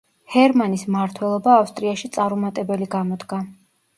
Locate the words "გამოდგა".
2.97-3.43